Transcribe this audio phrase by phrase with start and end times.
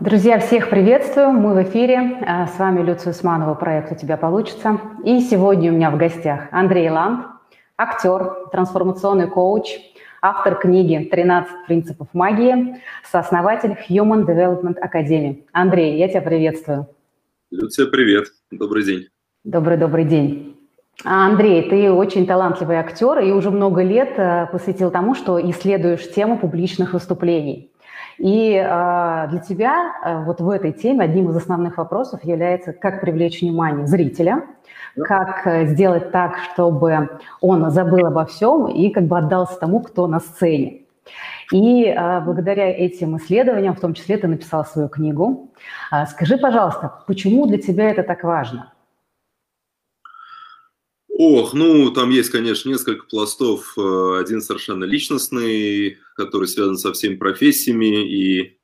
[0.00, 1.32] Друзья, всех приветствую.
[1.32, 2.22] Мы в эфире.
[2.24, 4.80] А, с вами Люция Усманова, проект «У тебя получится».
[5.04, 7.26] И сегодня у меня в гостях Андрей Ланд,
[7.76, 9.76] актер, трансформационный коуч,
[10.22, 12.76] автор книги «13 принципов магии»,
[13.10, 15.42] сооснователь Human Development Academy.
[15.50, 16.86] Андрей, я тебя приветствую.
[17.50, 18.26] Люция, привет.
[18.52, 19.08] Добрый день.
[19.42, 20.56] Добрый-добрый день.
[21.04, 26.38] Андрей, ты очень талантливый актер и уже много лет э, посвятил тому, что исследуешь тему
[26.38, 27.72] публичных выступлений.
[28.18, 33.00] И э, для тебя э, вот в этой теме одним из основных вопросов является, как
[33.00, 34.44] привлечь внимание зрителя,
[34.96, 40.06] как э, сделать так, чтобы он забыл обо всем и как бы отдался тому, кто
[40.08, 40.82] на сцене.
[41.52, 45.50] И э, благодаря этим исследованиям, в том числе ты написал свою книгу.
[45.92, 48.72] Э, скажи, пожалуйста, почему для тебя это так важно?
[51.20, 53.76] Ох, ну там есть, конечно, несколько пластов.
[53.76, 58.56] Э, один совершенно личностный, который связан со всеми профессиями и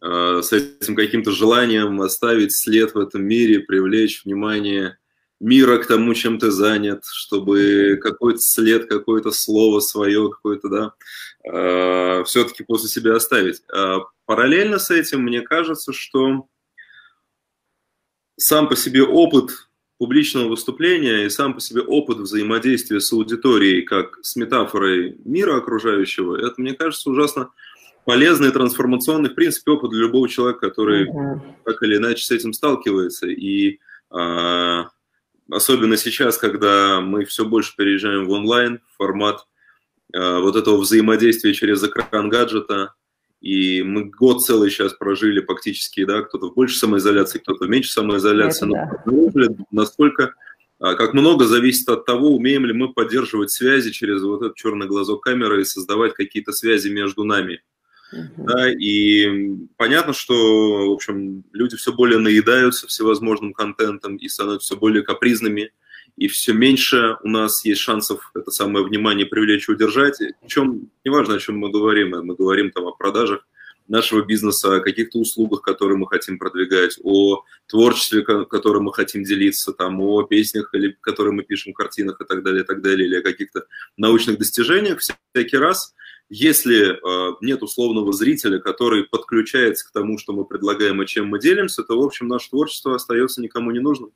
[0.00, 4.96] э, с этим каким-то желанием оставить след в этом мире, привлечь внимание
[5.38, 10.94] мира к тому, чем ты занят, чтобы какой-то след, какое-то слово свое, какое-то, да,
[11.44, 13.62] э, все-таки после себя оставить.
[13.70, 16.46] А параллельно с этим, мне кажется, что
[18.38, 19.67] сам по себе опыт
[19.98, 26.36] публичного выступления и сам по себе опыт взаимодействия с аудиторией, как с метафорой мира окружающего,
[26.36, 27.50] это, мне кажется, ужасно
[28.04, 31.40] полезный, трансформационный, в принципе, опыт для любого человека, который uh-huh.
[31.64, 33.26] так или иначе с этим сталкивается.
[33.26, 34.88] И а,
[35.50, 39.46] особенно сейчас, когда мы все больше переезжаем в онлайн формат
[40.14, 42.94] а, вот этого взаимодействия через экран гаджета,
[43.40, 47.90] и мы год целый сейчас прожили фактически, да, кто-то в большей самоизоляции, кто-то в меньшей
[47.90, 48.66] самоизоляции.
[48.66, 49.64] Это но да.
[49.70, 50.34] насколько,
[50.80, 54.86] а, как много зависит от того, умеем ли мы поддерживать связи через вот этот черный
[54.86, 57.62] глазок камеры и создавать какие-то связи между нами.
[58.12, 58.26] Uh-huh.
[58.38, 64.76] Да, и понятно, что, в общем, люди все более наедаются всевозможным контентом и становятся все
[64.80, 65.72] более капризными
[66.18, 70.18] и все меньше у нас есть шансов это самое внимание привлечь и удержать.
[70.40, 73.46] Причем, неважно, о чем мы говорим, мы говорим там о продажах
[73.86, 79.72] нашего бизнеса, о каких-то услугах, которые мы хотим продвигать, о творчестве, которым мы хотим делиться,
[79.72, 83.16] там, о песнях, или, которые мы пишем, картинах и так далее, и так далее, или
[83.16, 83.66] о каких-то
[83.96, 84.98] научных достижениях.
[85.00, 85.94] Всякий раз,
[86.28, 91.40] если э, нет условного зрителя, который подключается к тому, что мы предлагаем и чем мы
[91.40, 94.10] делимся, то, в общем, наше творчество остается никому не нужным.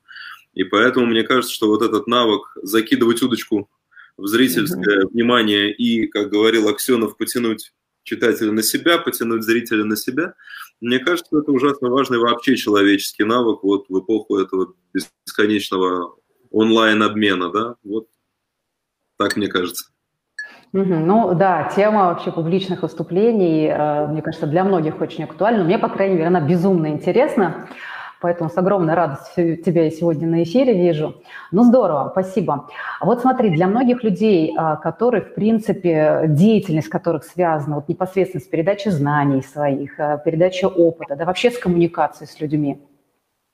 [0.53, 3.69] И поэтому мне кажется, что вот этот навык закидывать удочку
[4.17, 5.09] в зрительское mm-hmm.
[5.09, 10.35] внимание и, как говорил Аксенов, потянуть читателя на себя, потянуть зрителя на себя,
[10.81, 16.15] мне кажется, это ужасно важный вообще человеческий навык вот в эпоху этого бесконечного
[16.51, 18.07] онлайн-обмена, да, вот
[19.17, 19.85] так мне кажется.
[20.73, 25.63] Ну да, тема вообще публичных выступлений, э, мне кажется, для многих очень актуальна.
[25.63, 27.69] Мне, по крайней мере, она безумно интересна.
[28.23, 31.15] Поэтому с огромной радостью тебя сегодня на эфире вижу.
[31.51, 32.69] Ну, здорово, спасибо.
[33.01, 38.47] Вот смотри, для многих людей, а, которые, в принципе, деятельность которых связана вот непосредственно с
[38.47, 42.81] передачей знаний своих, а, передачей опыта, да, вообще с коммуникацией с людьми,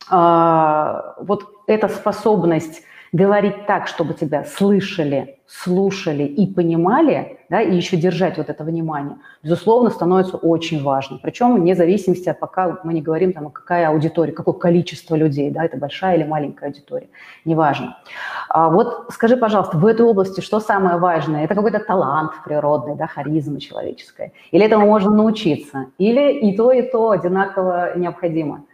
[0.07, 7.97] а, вот эта способность говорить так, чтобы тебя слышали, слушали и понимали, да, и еще
[7.97, 11.19] держать вот это внимание, безусловно, становится очень важно.
[11.21, 15.65] Причем вне зависимости от пока мы не говорим, там, какая аудитория, какое количество людей, да,
[15.65, 17.09] это большая или маленькая аудитория,
[17.45, 17.97] неважно.
[18.49, 21.43] А вот скажи, пожалуйста, в этой области что самое важное?
[21.45, 24.31] Это какой-то талант природный, да, харизма человеческая?
[24.51, 25.87] Или этому можно научиться?
[25.97, 28.65] Или и то, и то одинаково необходимо?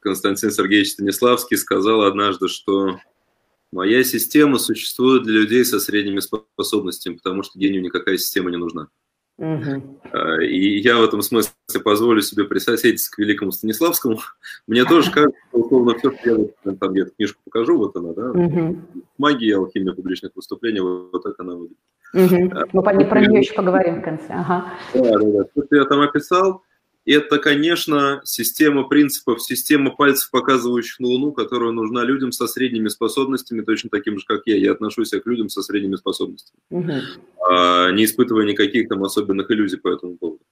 [0.00, 2.96] Константин Сергеевич Станиславский сказал однажды, что
[3.72, 8.88] Моя система существует для людей со средними способностями, потому что гению никакая система не нужна.
[9.38, 9.98] Угу.
[10.42, 11.52] И я в этом смысле
[11.82, 14.20] позволю себе присоседиться к великому Станиславскому.
[14.66, 18.30] Мне тоже кажется, что условно все, что я там где-то книжку покажу, вот она, да,
[18.30, 18.78] угу.
[19.16, 21.78] магия, алхимия публичных выступлений, вот так она выглядит.
[22.12, 22.68] Угу.
[22.74, 24.26] Мы про, нее еще поговорим в конце.
[24.28, 24.74] Ага.
[24.94, 25.44] Да, да, да.
[25.44, 26.62] То, что я там описал,
[27.04, 33.62] это, конечно, система принципов, система пальцев, показывающих на Луну, которая нужна людям со средними способностями,
[33.62, 34.56] точно таким же, как я.
[34.56, 36.92] Я отношусь к людям со средними способностями, угу.
[37.48, 40.44] а, не испытывая никаких там особенных иллюзий по этому поводу.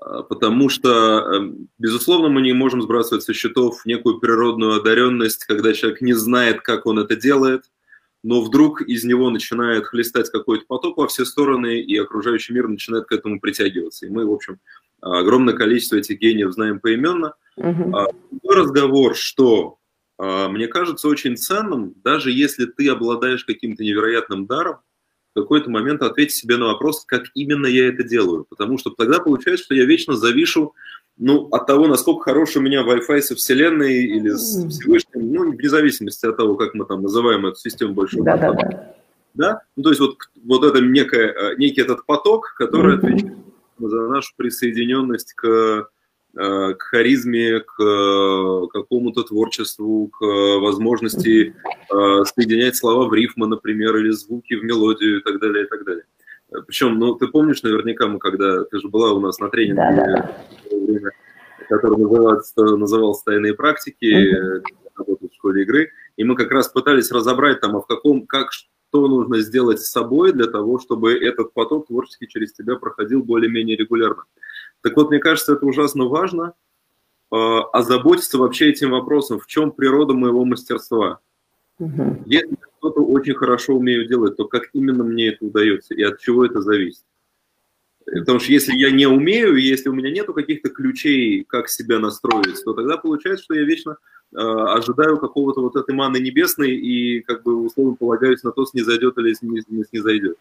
[0.00, 0.90] А, потому что,
[1.34, 6.62] эм, безусловно, мы не можем сбрасывать со счетов некую природную одаренность, когда человек не знает,
[6.62, 7.64] как он это делает,
[8.22, 13.06] но вдруг из него начинает хлестать какой-то поток во все стороны, и окружающий мир начинает
[13.06, 14.06] к этому притягиваться.
[14.06, 14.58] И мы, в общем,
[15.00, 17.34] огромное количество этих гениев знаем поименно.
[17.58, 18.06] Uh-huh.
[18.48, 19.78] разговор, что
[20.18, 24.76] а, мне кажется очень ценным, даже если ты обладаешь каким-то невероятным даром,
[25.34, 28.44] в какой-то момент ответить себе на вопрос, как именно я это делаю.
[28.48, 30.74] Потому что тогда получается, что я вечно завишу
[31.22, 35.68] ну, от того, насколько хороший у меня Wi-Fi со Вселенной или с Всевышним, ну, вне
[35.68, 38.94] зависимости от того, как мы там называем эту систему большого да, да, да.
[39.34, 39.62] да?
[39.76, 43.34] Ну, то есть вот, вот это некое, э, некий этот поток, который отвечает
[43.78, 51.54] за нашу присоединенность к, э, к харизме, к э, какому-то творчеству, к возможности
[51.90, 56.04] соединять слова в рифмы, например, или звуки в мелодию и так далее, и так далее.
[56.66, 60.32] Причем, ну, ты помнишь наверняка, мы когда, ты же была у нас на тренинге, да,
[60.70, 61.66] да.
[61.68, 64.62] который назывался, назывался «Тайные практики»,
[64.96, 68.52] работал в школе игры, и мы как раз пытались разобрать там, а в каком, как,
[68.52, 73.76] что нужно сделать с собой для того, чтобы этот поток творческий через тебя проходил более-менее
[73.76, 74.24] регулярно.
[74.82, 76.54] Так вот, мне кажется, это ужасно важно,
[77.32, 77.36] э,
[77.72, 81.20] озаботиться вообще этим вопросом, в чем природа моего мастерства.
[81.80, 82.24] Угу.
[82.26, 86.44] Если что-то очень хорошо умею делать, то как именно мне это удается и от чего
[86.44, 87.02] это зависит?
[88.04, 92.62] Потому что если я не умею, если у меня нету каких-то ключей, как себя настроить,
[92.64, 93.96] то тогда получается, что я вечно
[94.32, 99.16] э, ожидаю какого-то вот этой маны небесной и как бы условно полагаюсь на то, снизойдет
[99.18, 100.36] или не, не снизойдет.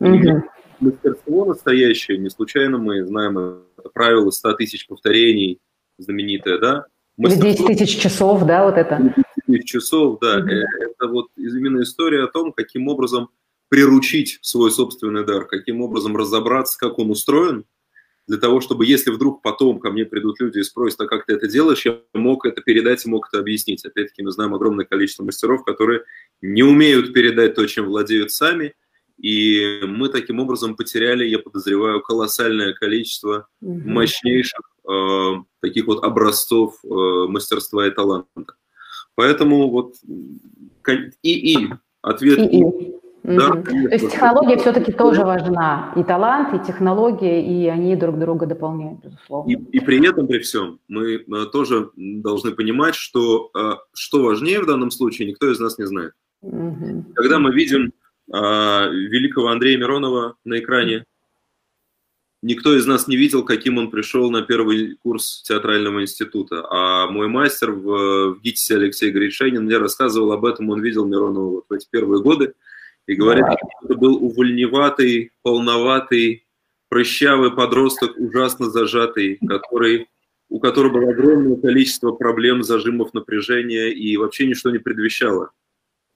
[0.00, 0.42] Mm-hmm.
[0.80, 5.60] Мастерство настоящее, не случайно мы знаем это правило 100 тысяч повторений,
[5.98, 6.86] знаменитое, да?
[7.16, 7.68] Мастерство...
[7.68, 9.14] 10 тысяч часов, да, вот это?
[9.46, 10.40] Тысяч часов, да.
[10.40, 10.62] Mm-hmm.
[10.80, 13.30] Это вот именно история о том, каким образом
[13.68, 17.64] приручить свой собственный дар, каким образом разобраться, как он устроен,
[18.28, 21.34] для того, чтобы если вдруг потом ко мне придут люди и спросят, а как ты
[21.34, 23.84] это делаешь, я мог это передать и мог это объяснить.
[23.84, 26.04] Опять-таки мы знаем огромное количество мастеров, которые
[26.40, 28.74] не умеют передать то, чем владеют сами,
[29.18, 36.88] и мы таким образом потеряли, я подозреваю, колоссальное количество мощнейших э, таких вот образцов э,
[37.28, 38.54] мастерства и таланта.
[39.14, 39.94] Поэтому вот
[41.22, 41.68] и и
[42.02, 42.58] ответ и.
[42.58, 42.92] и.
[43.22, 43.62] Да, угу.
[43.62, 45.92] То есть технология все-таки тоже важна.
[45.96, 49.48] И талант, и технология, и они друг друга дополняют, безусловно.
[49.48, 54.60] И, и при этом, при всем, мы э, тоже должны понимать, что э, что важнее
[54.60, 56.14] в данном случае, никто из нас не знает.
[56.40, 57.12] Угу.
[57.14, 57.92] Когда мы видим
[58.32, 61.04] а, великого Андрея Миронова на экране,
[62.42, 66.66] Никто из нас не видел, каким он пришел на первый курс театрального института.
[66.68, 71.50] А мой мастер в, в ГИТИСе Алексей Гришенин мне рассказывал об этом, он видел Миронова
[71.50, 72.54] вот в эти первые годы.
[73.06, 76.44] И говорит, что это был увольневатый, полноватый,
[76.88, 80.08] прыщавый подросток, ужасно зажатый, который,
[80.48, 85.50] у которого было огромное количество проблем, зажимов напряжения, и вообще ничто не предвещало.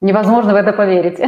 [0.01, 1.19] Невозможно в это поверить.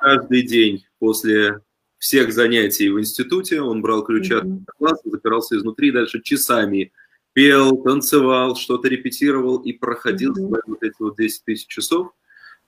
[0.00, 1.60] Каждый день после
[2.02, 4.44] всех занятий в институте, он брал ключи от
[4.76, 6.90] класса, запирался изнутри, дальше часами
[7.32, 10.62] пел, танцевал, что-то репетировал и проходил mm-hmm.
[10.66, 12.12] вот эти вот 10 тысяч часов.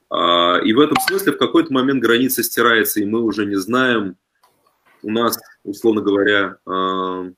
[0.08, 4.16] А, и в этом смысле в какой-то момент граница стирается, и мы уже не знаем,
[5.02, 7.28] у нас, условно говоря, а,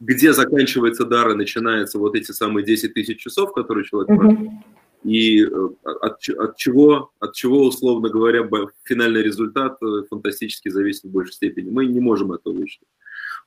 [0.00, 4.48] где заканчивается дар и начинаются вот эти самые 10 тысяч часов, которые человек mm-hmm
[5.04, 8.48] и э, от, от, чего, от чего, условно говоря,
[8.84, 11.70] финальный результат э, фантастически зависит в большей степени.
[11.70, 12.88] Мы не можем этого вычислить.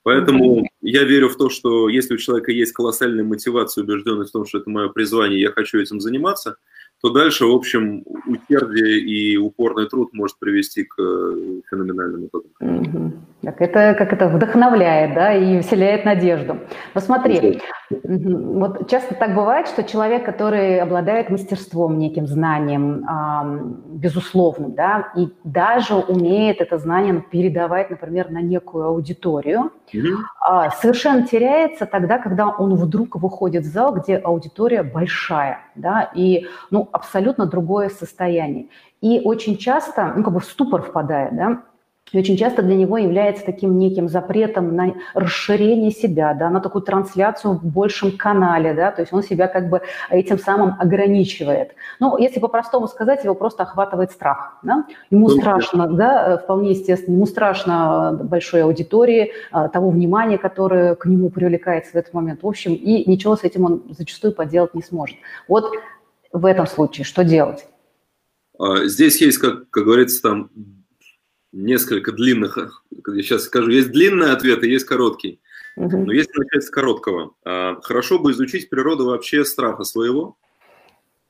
[0.04, 0.66] Поэтому mm-hmm.
[0.81, 4.60] я верю в то, что если у человека есть колоссальная мотивация, убежденность в том, что
[4.60, 6.57] это мое призвание, я хочу этим заниматься,
[7.02, 12.52] то дальше, в общем, усердие и упорный труд может привести к э, феноменальным итогам.
[12.60, 13.13] Угу.
[13.42, 16.60] Так это как это вдохновляет, да, и вселяет надежду.
[16.94, 17.62] Посмотри.
[17.89, 23.06] Вот часто так бывает, что человек, который обладает мастерством, неким знанием,
[23.87, 31.85] безусловным, да, и даже умеет это знание передавать, например, на некую аудиторию, э, совершенно теряется
[31.85, 37.89] тогда, когда он вдруг выходит в зал, где аудитория большая, да, и, ну, абсолютно другое
[37.89, 38.69] состояние.
[39.01, 41.61] И очень часто, ну, как бы в ступор впадает, да,
[42.12, 46.83] и очень часто для него является таким неким запретом на расширение себя, да, на такую
[46.83, 51.71] трансляцию в большем канале, да, то есть он себя как бы этим самым ограничивает.
[52.00, 57.16] Ну, если по-простому сказать, его просто охватывает страх, да, ему ну, страшно, да, вполне естественно,
[57.16, 62.47] ему страшно большой аудитории, а, того внимания, которое к нему привлекается в этот момент, в
[62.47, 65.18] общем, и ничего с этим он зачастую поделать не сможет.
[65.47, 65.71] Вот
[66.31, 67.66] в этом случае что делать?
[68.59, 70.52] А, здесь есть, как, как говорится, там
[71.56, 75.40] несколько длинных, я сейчас скажу, есть длинный ответ и есть короткий.
[75.76, 80.38] Но если начать с короткого, а, хорошо бы изучить природу вообще страха своего,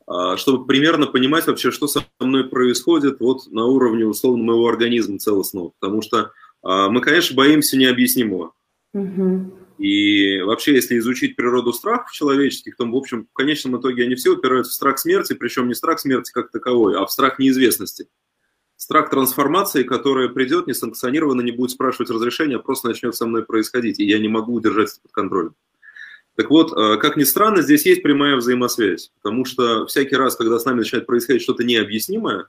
[0.08, 5.17] а, чтобы примерно понимать вообще, что со мной происходит вот на уровне условно моего организма
[5.17, 5.72] целостного.
[5.79, 8.53] Потому что а, мы, конечно, боимся необъяснимого.
[8.94, 9.51] Угу.
[9.79, 14.34] И вообще, если изучить природу страхов человеческих, то, в общем, в конечном итоге они все
[14.34, 18.08] упираются в страх смерти, причем не страх смерти как таковой, а в страх неизвестности
[18.77, 24.00] страх трансформации, которая придет несанкционированно, не будет спрашивать разрешения, а просто начнет со мной происходить,
[24.00, 25.55] и я не могу удержать это под контролем.
[26.36, 30.60] Так вот, э, как ни странно, здесь есть прямая взаимосвязь, потому что всякий раз, когда
[30.60, 32.48] с нами начинает происходить что-то необъяснимое,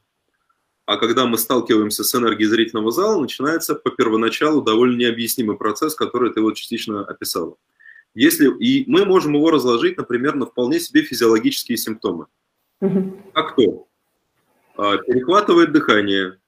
[0.87, 6.33] а когда мы сталкиваемся с энергией зрительного зала, начинается по первоначалу довольно необъяснимый процесс, который
[6.33, 7.59] ты вот частично описал.
[8.15, 12.27] Если, и мы можем его разложить, например, на вполне себе физиологические симптомы.
[12.81, 13.33] Угу.
[13.35, 13.89] Как то?
[14.77, 16.39] А, перехватывает дыхание,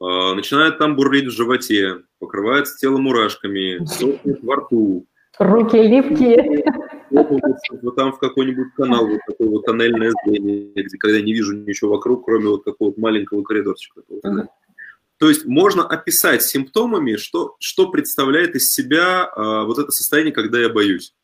[0.00, 5.06] а, начинает там бурлить в животе, покрывается тело мурашками, сохнет во рту.
[5.38, 6.64] Руки липкие.
[7.10, 11.56] Вот там в какой-нибудь канал, вот такое вот тоннельное зрение, где когда я не вижу
[11.56, 14.02] ничего вокруг, кроме вот такого маленького коридорчика.
[15.18, 20.58] То есть можно описать симптомами, что, что представляет из себя а, вот это состояние, когда
[20.58, 21.14] я боюсь.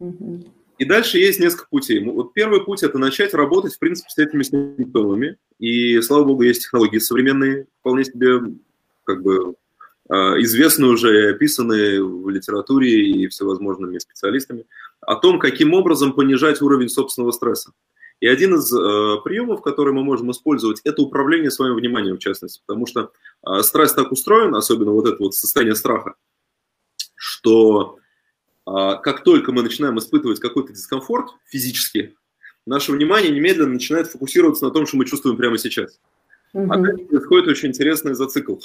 [0.00, 0.46] Uh-huh.
[0.78, 2.04] И дальше есть несколько путей.
[2.04, 5.38] Вот первый путь– это начать работать, в принципе, с этими симптомами.
[5.58, 8.40] И, слава богу, есть технологии современные, вполне себе
[9.04, 9.54] как бы
[10.08, 14.66] а, известные уже и описанные в литературе и всевозможными специалистами,
[15.00, 17.72] о том, каким образом понижать уровень собственного стресса.
[18.20, 22.62] И один из э, приемов, который мы можем использовать, это управление своим вниманием, в частности,
[22.66, 23.12] потому что
[23.46, 26.14] э, стресс так устроен, особенно вот это вот состояние страха,
[27.14, 27.98] что
[28.66, 32.16] как только мы начинаем испытывать какой-то дискомфорт физически,
[32.66, 36.00] наше внимание немедленно начинает фокусироваться на том, что мы чувствуем прямо сейчас.
[36.54, 36.68] Mm-hmm.
[36.70, 38.56] Опять происходит очень интересный зацикл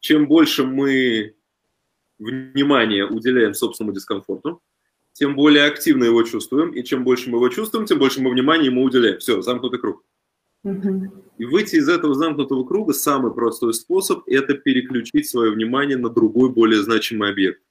[0.00, 1.34] чем больше мы
[2.18, 4.62] внимания уделяем собственному дискомфорту,
[5.12, 8.66] тем более активно его чувствуем, и чем больше мы его чувствуем, тем больше мы внимания
[8.66, 9.18] ему уделяем.
[9.18, 10.04] Все, замкнутый круг.
[10.64, 16.50] И выйти из этого замкнутого круга самый простой способ– это переключить свое внимание на другой,
[16.50, 17.62] более значимый объект.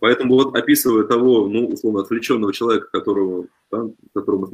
[0.00, 4.48] Поэтому вот описывая того, ну, условно, отвлеченного человека, которого, да, которого,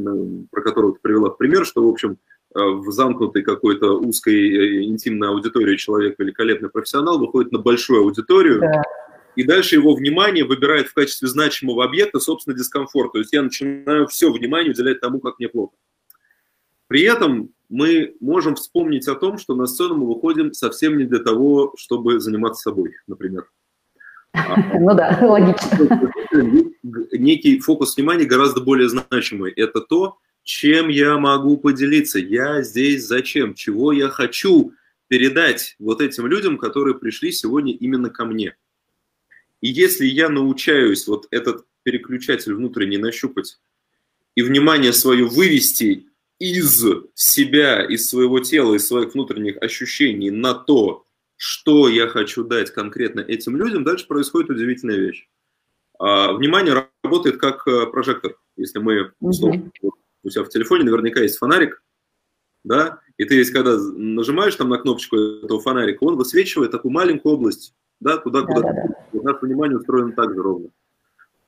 [0.50, 2.18] про которого ты привела в пример, что, в общем,
[2.54, 8.60] Э, в замкнутой какой-то узкой э, интимной аудитории человек великолепный профессионал выходит на большую аудиторию,
[8.60, 8.82] да.
[9.34, 13.12] и дальше его внимание выбирает в качестве значимого объекта, собственно, дискомфорт.
[13.12, 15.74] То есть я начинаю все внимание уделять тому, как мне плохо.
[16.86, 21.18] При этом мы можем вспомнить о том, что на сцену мы выходим совсем не для
[21.18, 23.48] того, чтобы заниматься собой, например.
[24.34, 26.12] Ну да, логично.
[27.12, 29.52] Некий фокус внимания гораздо более значимый.
[29.52, 34.72] Это то, чем я могу поделиться, я здесь зачем, чего я хочу
[35.08, 38.56] передать вот этим людям, которые пришли сегодня именно ко мне.
[39.60, 43.58] И если я научаюсь вот этот переключатель внутренний нащупать
[44.34, 46.06] и внимание свое вывести
[46.38, 51.03] из себя, из своего тела, из своих внутренних ощущений на то,
[51.44, 55.28] что я хочу дать конкретно этим людям, дальше происходит удивительная вещь.
[55.98, 58.38] А, внимание работает как э, прожектор.
[58.56, 59.70] Если мы условно,
[60.22, 61.82] у тебя в телефоне наверняка есть фонарик,
[62.64, 67.74] да, и ты, когда нажимаешь там на кнопочку этого фонарика, он высвечивает такую маленькую область,
[68.00, 69.22] да, туда, куда да, да, да.
[69.32, 70.70] наше внимание устроено так же ровно.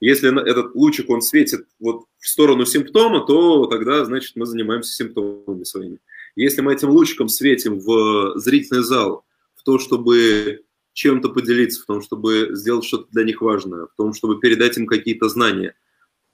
[0.01, 5.65] Если этот лучик, он светит вот в сторону симптома, то тогда, значит, мы занимаемся симптомами
[5.65, 6.01] своими.
[6.35, 9.25] Если мы этим лучиком светим в зрительный зал,
[9.67, 14.41] то, чтобы чем-то поделиться, в том, чтобы сделать что-то для них важное, в том, чтобы
[14.41, 15.75] передать им какие-то знания–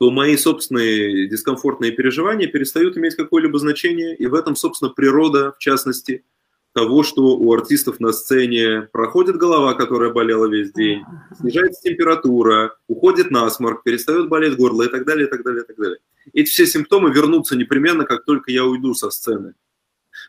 [0.03, 5.59] то мои собственные дискомфортные переживания перестают иметь какое-либо значение, и в этом, собственно, природа, в
[5.59, 6.25] частности,
[6.73, 11.05] того, что у артистов на сцене проходит голова, которая болела весь день,
[11.39, 15.77] снижается температура, уходит насморк, перестает болеть горло и так далее, и так далее, и так
[15.77, 15.99] далее.
[16.33, 19.55] Эти все симптомы вернутся непременно, как только я уйду со сцены.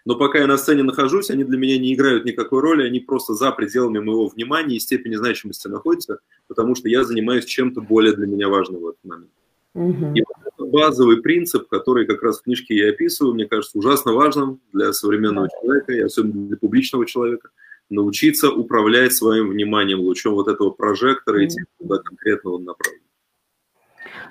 [0.05, 3.33] Но пока я на сцене нахожусь, они для меня не играют никакой роли, они просто
[3.33, 8.27] за пределами моего внимания и степени значимости находятся, потому что я занимаюсь чем-то более для
[8.27, 9.31] меня важным в этот момент.
[9.75, 10.13] Угу.
[10.15, 14.13] И вот это базовый принцип, который как раз в книжке я описываю, мне кажется, ужасно
[14.13, 17.49] важным для современного человека, и особенно для публичного человека,
[17.89, 23.01] научиться управлять своим вниманием лучом вот этого прожектора и идти туда конкретно он направлен.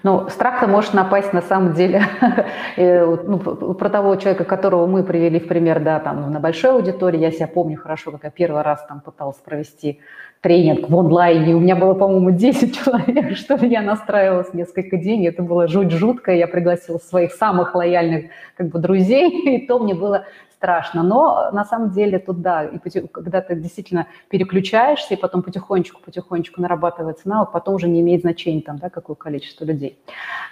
[0.02, 2.02] Ну, страх-то может напасть на самом деле
[2.76, 7.18] ну, про того человека, которого мы привели в пример, да, там на большой аудитории.
[7.18, 10.00] Я себя помню хорошо, как я первый раз там пыталась провести
[10.42, 11.54] тренинг в онлайне.
[11.54, 15.26] У меня было, по-моему, 10 человек, что я настраивалась несколько дней.
[15.26, 16.32] Это было жуть жутко.
[16.32, 21.02] Я пригласила своих самых лояльных как бы, друзей, и то мне было страшно.
[21.04, 22.78] Но на самом деле тут да, и
[23.12, 28.78] когда ты действительно переключаешься, и потом потихонечку-потихонечку нарабатывается навык, потом уже не имеет значения там,
[28.78, 29.99] да, какое количество людей.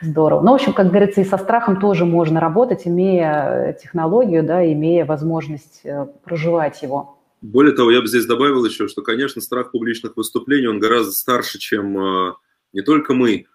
[0.01, 0.41] Здорово.
[0.41, 5.05] Ну, в общем, как говорится, и со страхом тоже можно работать, имея технологию, да, имея
[5.05, 7.20] возможность э, проживать его.
[7.41, 11.59] Более того, я бы здесь добавил еще, что, конечно, страх публичных выступлений, он гораздо старше,
[11.59, 12.35] чем э,
[12.73, 13.47] не только мы,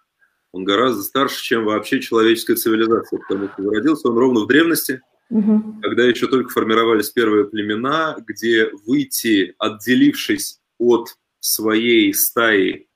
[0.52, 5.80] он гораздо старше, чем вообще человеческая цивилизация, потому что родился он ровно в древности, угу.
[5.82, 12.88] когда еще только формировались первые племена, где выйти, отделившись от своей стаи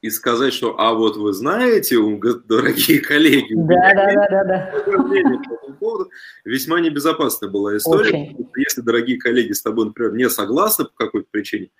[0.00, 1.96] и сказать, что «а вот вы знаете,
[2.46, 5.63] дорогие коллеги...» Да, да, да, да, да.
[6.44, 8.34] Весьма небезопасная была история.
[8.56, 11.70] Если дорогие коллеги с тобой, например, не согласны по какой-то причине,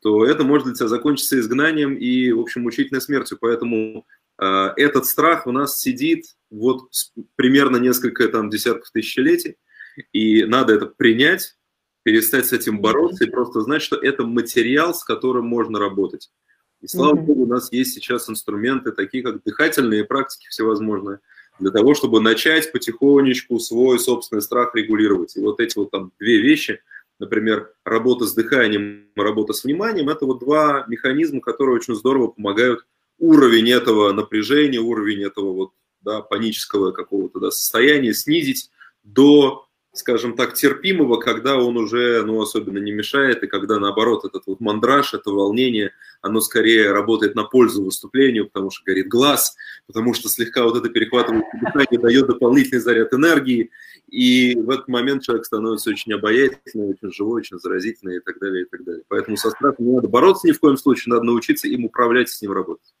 [0.00, 3.38] то это может для тебя закончиться изгнанием и, в общем, мучительной смертью.
[3.40, 4.06] Поэтому
[4.38, 6.88] э, этот страх у нас сидит вот
[7.36, 9.56] примерно несколько там десятков тысячелетий,
[10.12, 11.56] и надо это принять,
[12.04, 16.30] перестать с этим бороться и просто знать, что это материал, с которым можно работать.
[16.80, 17.22] И слава mm-hmm.
[17.22, 21.18] богу, у нас есть сейчас инструменты, такие как дыхательные практики всевозможные,
[21.58, 25.36] для того, чтобы начать потихонечку свой собственный страх регулировать.
[25.36, 26.80] И вот эти вот там две вещи,
[27.18, 32.86] например, работа с дыханием, работа с вниманием, это вот два механизма, которые очень здорово помогают
[33.18, 38.70] уровень этого напряжения, уровень этого вот, да, панического какого-то да, состояния снизить
[39.02, 44.44] до скажем так, терпимого, когда он уже, ну, особенно не мешает, и когда, наоборот, этот
[44.46, 50.14] вот мандраж, это волнение, оно скорее работает на пользу выступлению, потому что горит глаз, потому
[50.14, 53.70] что слегка вот это перехватывающее дыхание дает дополнительный заряд энергии,
[54.08, 58.64] и в этот момент человек становится очень обаятельный, очень живой, очень заразительный и так далее,
[58.64, 59.02] и так далее.
[59.08, 62.40] Поэтому со страхом не надо бороться ни в коем случае, надо научиться им управлять, с
[62.40, 62.94] ним работать.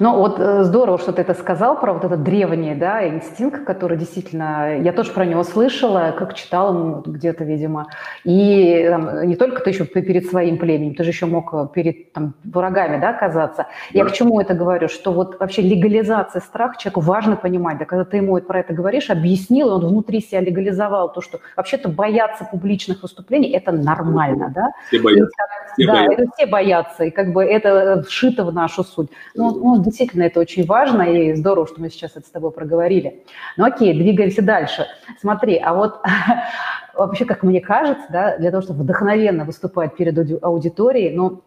[0.00, 3.96] Ну вот э, здорово, что ты это сказал про вот этот древний да, инстинкт, который
[3.96, 7.88] действительно, я тоже про него слышала, как читала ну, где-то, видимо.
[8.24, 12.34] И там, не только ты еще перед своим племенем, ты же еще мог перед там,
[12.44, 13.66] врагами да, оказаться.
[13.92, 13.98] Да.
[13.98, 14.88] Я к чему это говорю?
[14.88, 17.78] Что вот вообще легализация страха человеку важно понимать.
[17.78, 21.40] Да, когда ты ему про это говоришь, объяснил, и он внутри себя легализовал то, что
[21.56, 24.52] вообще-то бояться публичных выступлений– это нормально.
[24.54, 24.70] Да?
[24.88, 25.36] Все боятся.
[25.76, 26.32] И, все да, боятся.
[26.34, 29.10] все боятся, и как бы это вшито в нашу суть.
[29.34, 33.24] Ну, ну, действительно, это очень важно, и здорово, что мы сейчас это с тобой проговорили.
[33.56, 34.86] Ну, окей, двигаемся дальше.
[35.20, 36.00] Смотри, а вот
[36.94, 41.42] вообще, как мне кажется, да, для того, чтобы вдохновенно выступать перед аудиторией, ну,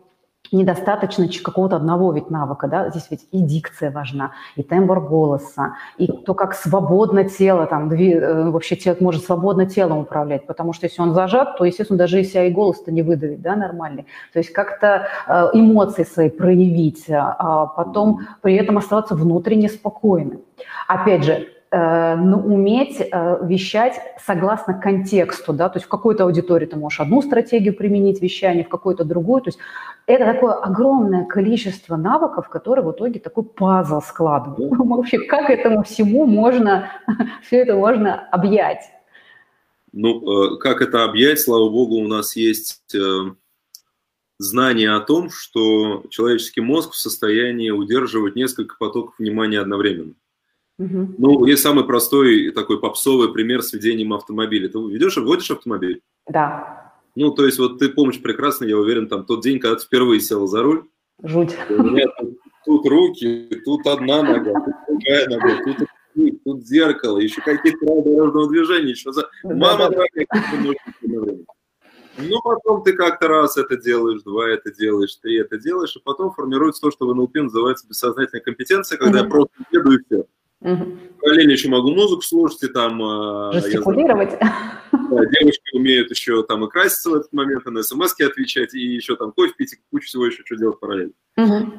[0.52, 6.08] недостаточно какого-то одного ведь навыка, да, здесь ведь и дикция важна, и тембр голоса, и
[6.08, 10.86] то, как свободно тело, там, дви, э, вообще человек может свободно телом управлять, потому что
[10.86, 14.06] если он зажат, то, естественно, даже и себя и голос-то не выдавить, да, нормальный.
[14.34, 20.42] То есть как-то э, эмоции свои проявить, а потом при этом оставаться внутренне спокойным.
[20.88, 26.76] Опять же, ну, уметь э, вещать согласно контексту, да, то есть в какой-то аудитории ты
[26.76, 29.60] можешь одну стратегию применить вещание, в какой-то другую, то есть
[30.08, 34.74] это такое огромное количество навыков, которые в итоге такой пазл складывают.
[34.78, 36.90] Вообще, как этому всему можно,
[37.44, 38.82] все это можно объять?
[39.92, 43.00] Ну, э, как это объять, слава богу, у нас есть э,
[44.40, 50.16] знание о том, что человеческий мозг в состоянии удерживать несколько потоков внимания одновременно.
[50.80, 51.16] Угу.
[51.18, 54.70] Ну, есть самый простой такой попсовый пример с ведением автомобиля.
[54.70, 56.02] Ты ведешь, водишь автомобиль?
[56.28, 56.94] Да.
[57.16, 60.22] Ну, то есть вот ты помнишь прекрасно, я уверен, там тот день, когда ты впервые
[60.22, 60.86] сел за руль.
[61.22, 61.56] Жуть.
[61.70, 65.88] У меня тут, тут руки, тут одна нога, тут другая нога, тут
[66.44, 69.30] тут зеркало, еще какие-то правила дорожного движения, еще за...
[69.44, 70.26] Мама дорогая,
[72.18, 76.32] ну, потом ты как-то раз это делаешь, два это делаешь, три это делаешь, и потом
[76.32, 80.26] формируется то, что в НЛП называется бессознательная компетенция, когда я просто еду и все.
[80.62, 80.98] Угу.
[81.22, 83.02] Параллельно еще могу музыку слушать и там...
[83.02, 84.38] А, Жестикулировать.
[84.92, 88.80] Да, девушки умеют еще там и краситься в этот момент, и на смс отвечать, и
[88.80, 91.14] еще там кофе пить, и кучу всего еще что делать параллельно.
[91.38, 91.74] Угу.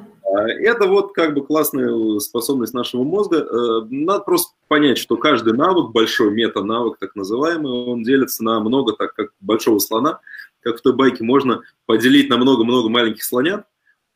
[0.60, 3.38] Это вот как бы классная способность нашего мозга.
[3.38, 8.92] Э, надо просто понять, что каждый навык, большой мета-навык так называемый, он делится на много,
[8.92, 10.20] так как большого слона,
[10.60, 13.66] как в той байке можно поделить на много-много маленьких слонят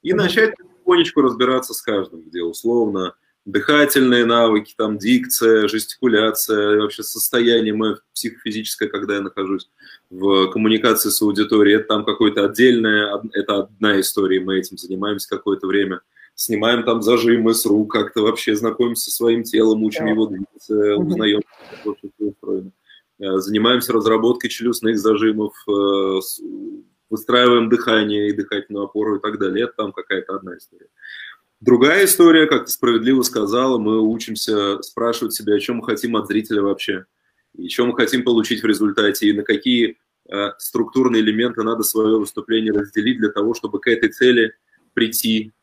[0.02, 7.74] и начать потихонечку разбираться с каждым, где условно дыхательные навыки, там дикция, жестикуляция, вообще состояние
[7.74, 9.68] мое психофизическое, когда я нахожусь
[10.10, 15.66] в коммуникации с аудиторией, это там какое-то отдельное, это одна история, мы этим занимаемся какое-то
[15.66, 16.00] время,
[16.34, 21.42] снимаем там зажимы с рук, как-то вообще знакомимся со своим телом, учим его двигаться, узнаем,
[21.84, 22.70] как это устроено.
[23.20, 26.20] Э, занимаемся разработкой челюстных зажимов, э,
[27.10, 29.64] выстраиваем дыхание и дыхательную опору и так далее.
[29.64, 30.88] Это там какая-то одна история.
[31.64, 36.26] Другая история, как ты справедливо сказала, мы учимся спрашивать себя, о чем мы хотим от
[36.26, 37.06] зрителя вообще,
[37.54, 39.96] и что мы хотим получить в результате, и на какие
[40.30, 44.52] э, структурные элементы надо свое выступление разделить для того, чтобы к этой цели
[44.92, 45.54] прийти,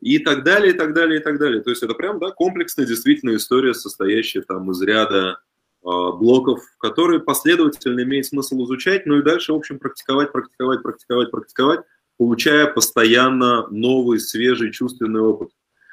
[0.00, 1.60] и так далее, и так далее, и так далее.
[1.60, 5.38] То есть это прям, да, комплексная действительно история, состоящая там из ряда
[5.82, 11.30] э, блоков, которые последовательно имеет смысл изучать, ну и дальше, в общем, практиковать, практиковать, практиковать,
[11.30, 11.80] практиковать,
[12.18, 15.50] получая постоянно новый, свежий, чувственный опыт.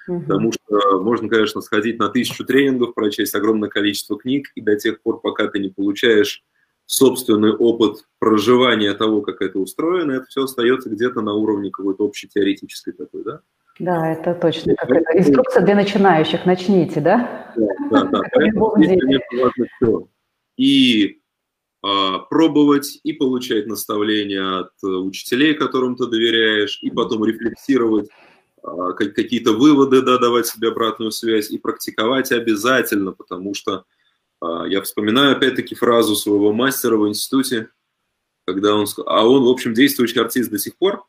[0.07, 0.21] Угу.
[0.21, 5.01] Потому что можно, конечно, сходить на тысячу тренингов, прочесть огромное количество книг, и до тех
[5.01, 6.43] пор, пока ты не получаешь
[6.85, 12.27] собственный опыт проживания того, как это устроено, это все остается где-то на уровне какой-то общей
[12.27, 13.41] теоретической такой, да?
[13.77, 14.75] Да, это точно.
[14.75, 16.45] Как это, инструкция для начинающих.
[16.45, 17.53] Начните, да?
[17.91, 18.21] Да, да.
[18.21, 18.21] да.
[20.57, 21.18] И а,
[21.81, 28.09] пробовать, и получать наставления от учителей, которым ты доверяешь, и потом рефлексировать,
[28.61, 33.85] а, какие-то выводы, да, давать себе обратную связь, и практиковать обязательно, потому что
[34.41, 37.69] а, я вспоминаю опять-таки фразу своего мастера в институте,
[38.45, 41.05] когда он сказал, а он, в общем, действующий артист до сих пор,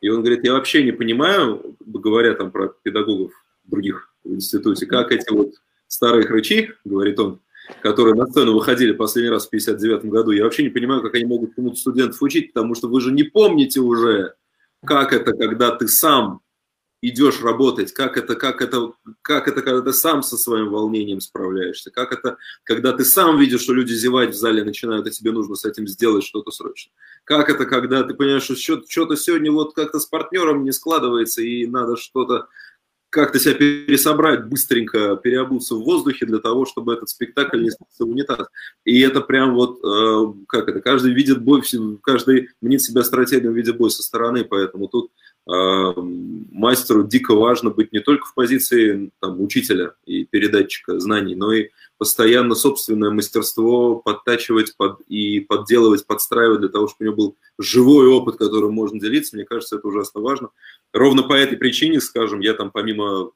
[0.00, 3.32] и он говорит, я вообще не понимаю, говоря там про педагогов
[3.64, 5.52] других в институте, как эти вот
[5.86, 7.40] старые хрычи, говорит он,
[7.80, 11.24] которые на сцену выходили последний раз в 59 году, я вообще не понимаю, как они
[11.24, 14.34] могут кому-то студентов учить, потому что вы же не помните уже,
[14.84, 16.40] как это, когда ты сам
[17.02, 21.90] идешь работать, как это, как это, как это, когда ты сам со своим волнением справляешься,
[21.90, 25.56] как это, когда ты сам видишь, что люди зевать в зале начинают, и тебе нужно
[25.56, 26.92] с этим сделать что-то срочно.
[27.24, 31.66] Как это, когда ты понимаешь, что что-то сегодня вот как-то с партнером не складывается, и
[31.66, 32.46] надо что-то
[33.12, 38.48] как-то себя пересобрать, быстренько переобуться в воздухе для того, чтобы этот спектакль не стался унитаз.
[38.86, 41.62] И это прям вот, э, как это, каждый видит бой,
[42.02, 45.10] каждый мнит себя стратегом в виде боя со стороны, поэтому тут
[45.46, 45.92] э,
[46.50, 51.68] мастеру дико важно быть не только в позиции там, учителя и передатчика знаний, но и
[52.02, 58.08] постоянно собственное мастерство подтачивать под, и подделывать, подстраивать для того, чтобы у него был живой
[58.08, 59.36] опыт, которым можно делиться.
[59.36, 60.48] Мне кажется, это ужасно важно.
[60.92, 63.30] Ровно по этой причине, скажем, я там помимо,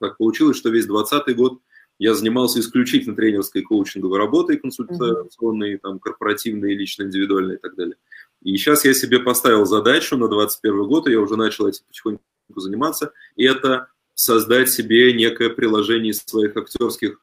[0.00, 1.60] так получилось, что весь 2020 год
[2.00, 7.94] я занимался исключительно тренерской коучинговой работой, консультационной, там, корпоративной, лично, индивидуальной и так далее.
[8.42, 12.22] И сейчас я себе поставил задачу на 2021 год, и я уже начал этим потихоньку
[12.56, 17.20] заниматься, и это создать себе некое приложение из своих актерских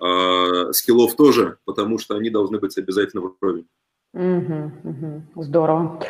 [0.00, 3.64] э, скиллов тоже, потому что они должны быть обязательно в уровне.
[4.12, 6.00] Угу, угу, здорово.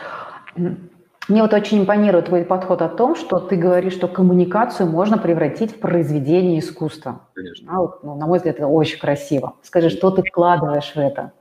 [1.29, 5.73] Мне вот очень импонирует твой подход о том, что ты говоришь, что коммуникацию можно превратить
[5.73, 7.29] в произведение искусства.
[7.35, 7.69] Конечно.
[7.69, 9.57] А вот, ну, на мой взгляд, это очень красиво.
[9.63, 11.33] Скажи, что ты вкладываешь в это?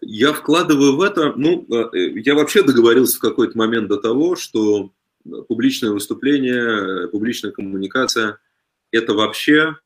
[0.00, 4.90] Я вкладываю в это, ну, э, я вообще договорился в какой-то момент до того, что
[5.48, 8.38] публичное выступление, публичная коммуникация–
[8.92, 9.76] это вообще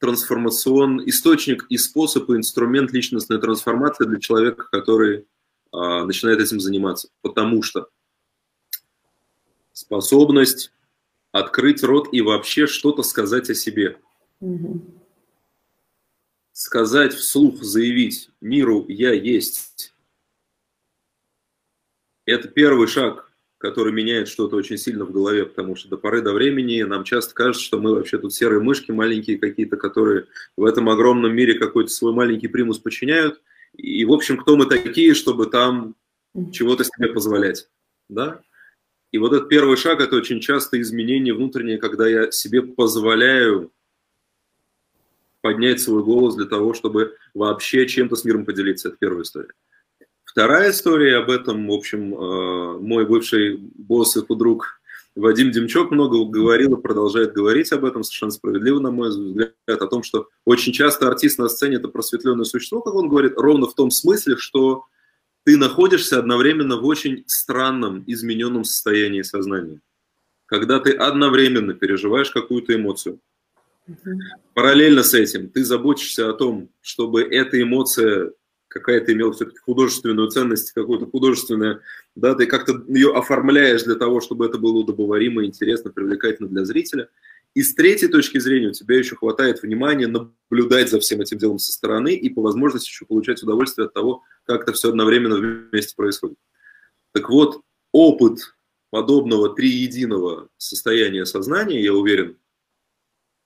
[0.00, 5.26] трансформацион, источник и способ, и инструмент личностной трансформации для человека, который
[5.72, 7.10] а, начинает этим заниматься.
[7.20, 7.88] Потому что
[9.72, 10.72] способность
[11.32, 14.00] открыть рот и вообще что-то сказать о себе.
[14.40, 14.80] Угу.
[16.52, 19.94] Сказать вслух, заявить миру «я есть».
[22.24, 23.29] Это первый шаг
[23.60, 27.34] который меняет что-то очень сильно в голове, потому что до поры до времени нам часто
[27.34, 30.24] кажется, что мы вообще тут серые мышки маленькие какие-то, которые
[30.56, 33.42] в этом огромном мире какой-то свой маленький примус подчиняют.
[33.76, 35.94] И, в общем, кто мы такие, чтобы там
[36.52, 37.68] чего-то себе позволять,
[38.08, 38.40] да?
[39.12, 43.72] И вот этот первый шаг– это очень часто изменение внутреннее, когда я себе позволяю
[45.42, 48.88] поднять свой голос для того, чтобы вообще чем-то с миром поделиться.
[48.88, 49.52] Это первая история.
[50.30, 54.80] Вторая история об этом, в общем, э, мой бывший босс и друг
[55.16, 59.86] Вадим Демчок много говорил и продолжает говорить об этом, совершенно справедливо, на мой взгляд, о
[59.88, 63.74] том, что очень часто артист на сцене– это просветленное существо, как он говорит, ровно в
[63.74, 64.84] том смысле, что
[65.42, 69.80] ты находишься одновременно в очень странном, измененном состоянии сознания.
[70.46, 73.18] Когда ты одновременно переживаешь какую-то эмоцию,
[74.54, 78.32] Параллельно с этим ты заботишься о том, чтобы эта эмоция
[78.70, 81.82] какая-то имела все-таки художественную ценность, какую-то художественную,
[82.14, 87.08] да, ты как-то ее оформляешь для того, чтобы это было удобоваримо, интересно, привлекательно для зрителя.
[87.52, 91.58] И с третьей точки зрения у тебя еще хватает внимания наблюдать за всем этим делом
[91.58, 95.94] со стороны и по возможности еще получать удовольствие от того, как это все одновременно вместе
[95.96, 96.38] происходит.
[97.12, 98.54] Так вот, опыт
[98.90, 102.36] подобного триединого состояния сознания, я уверен,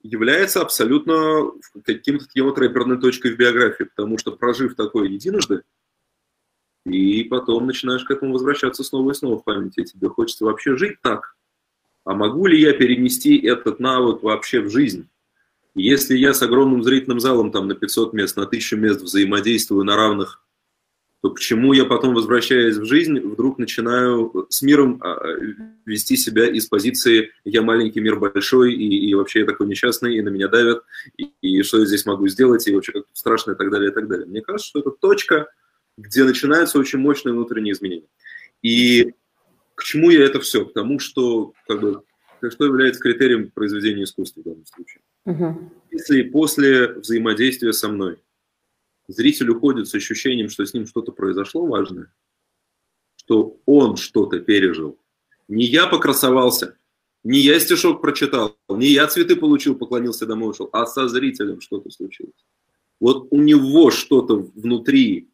[0.05, 1.51] является абсолютно
[1.85, 5.63] каким-то таким вот рэперной точкой в биографии, потому что прожив такое единожды,
[6.85, 11.01] и потом начинаешь к этому возвращаться снова и снова в памяти, тебе хочется вообще жить
[11.01, 11.37] так.
[12.05, 15.09] А могу ли я перенести этот навык вообще в жизнь?
[15.75, 19.97] Если я с огромным зрительным залом там на 500 мест, на 1000 мест взаимодействую на
[19.97, 20.45] равных
[21.25, 25.17] то почему я потом, возвращаясь в жизнь, вдруг начинаю с миром а,
[25.87, 30.21] вести себя из позиции «я маленький, мир большой, и, и вообще я такой несчастный, и
[30.21, 30.83] на меня давят,
[31.17, 33.95] и, и что я здесь могу сделать, и вообще как страшно, и так далее, и
[33.95, 34.27] так далее».
[34.27, 35.47] Мне кажется, что это точка,
[35.97, 38.09] где начинаются очень мощные внутренние изменения.
[38.61, 39.15] И
[39.77, 40.67] к чему я это все?
[40.67, 42.03] Потому что, как бы,
[42.51, 45.01] что является критерием произведения искусства в данном случае?
[45.25, 45.73] Угу.
[45.91, 48.19] Если после взаимодействия со мной
[49.09, 52.13] зритель уходит с ощущением, что с ним что-то произошло важное,
[53.17, 54.99] что он что-то пережил.
[55.49, 56.79] Не я покрасовался,
[57.23, 61.91] Не я стишок прочитал, не я цветы получил, поклонился домой ушел, а со зрителем что-то
[61.91, 62.45] случилось.
[63.01, 65.31] Вот у него что-то внутри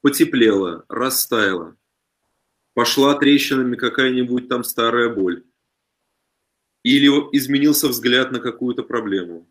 [0.00, 1.76] потеплело, растаяло,
[2.74, 5.44] пошла трещинами какая-нибудь там старая боль.
[6.82, 9.48] Или изменился взгляд на какую-то проблему.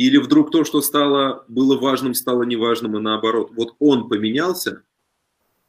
[0.00, 3.50] Или вдруг то, что стало, было важным, стало неважным, и наоборот.
[3.54, 4.82] Вот он поменялся,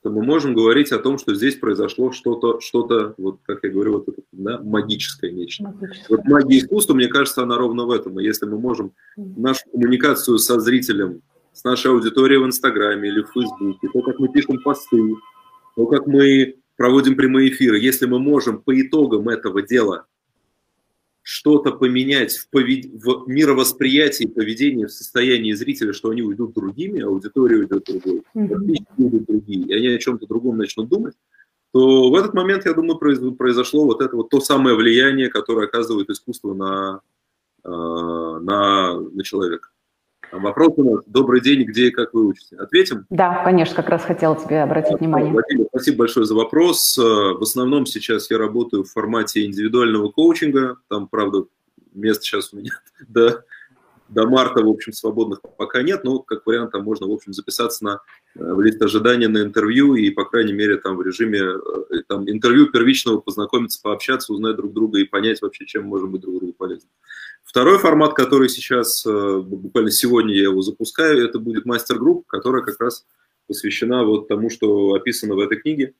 [0.02, 3.96] то мы можем говорить о том, что здесь произошло что-то, что-то, вот как я говорю,
[3.96, 5.63] вот это, да, магическое нечто.
[5.63, 6.06] Магическое.
[6.15, 8.22] Вот магия искусства, мне кажется, она ровно в этом.
[8.22, 13.32] И если мы можем нашу коммуникацию со зрителем, с нашей аудиторией в Инстаграме или в
[13.34, 15.13] Фейсбуке, то, как мы пишем посты,
[15.76, 20.06] то, как мы проводим прямые эфиры, если мы можем по итогам этого дела
[21.24, 22.86] что-то поменять в, повед...
[22.86, 28.86] в мировосприятии, поведении, в состоянии зрителя, что они уйдут другими, аудитория уйдет другой, mm-hmm.
[28.98, 31.14] уйдут другие, и они о чем-то другом начнут думать,
[31.74, 36.10] то в этот момент, я думаю, произошло вот это вот то самое влияние, которое оказывает
[36.10, 37.02] искусство на,
[37.64, 39.70] э, на, на человека.
[40.32, 41.04] Вопрос у нас.
[41.08, 42.56] Добрый день, где и как вы учите?
[42.56, 43.06] Ответим?
[43.10, 45.32] Да, конечно, как раз хотела тебе обратить внимание.
[45.32, 46.98] Владимир, спасибо большое за вопрос.
[46.98, 50.78] Э, в основном сейчас я работаю в формате индивидуального коучинга.
[50.88, 51.46] Там, правда,
[51.94, 52.72] мест сейчас у меня
[53.10, 53.44] до,
[54.08, 57.84] до марта, в общем, свободных пока нет, но как вариант там можно, в общем, записаться
[57.84, 58.00] на
[58.36, 62.30] э, в лист ожидания на интервью и, по крайней мере, там в режиме э, там,
[62.30, 66.54] интервью первичного познакомиться, пообщаться, узнать друг друга и понять вообще, чем можем быть друг другу
[66.54, 66.89] полезны.
[67.44, 72.80] Второй формат, который сейчас, э, буквально сегодня я его запускаю, это будет мастер-групп, которая как
[72.80, 73.06] раз
[73.48, 75.94] посвящена вот тому, что описано в этой книге.